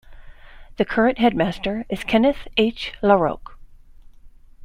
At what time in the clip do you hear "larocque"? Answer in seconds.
3.03-3.55